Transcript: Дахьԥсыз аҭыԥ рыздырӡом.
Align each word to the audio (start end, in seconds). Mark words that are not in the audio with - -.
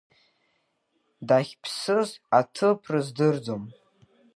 Дахьԥсыз 1.27 2.09
аҭыԥ 2.39 2.81
рыздырӡом. 2.93 3.63